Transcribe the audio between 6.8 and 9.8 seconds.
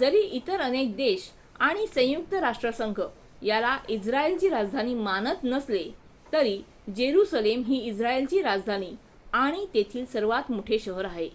Jerusalem ही इस्रायेलची राजधानी आणि